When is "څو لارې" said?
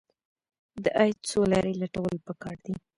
1.29-1.73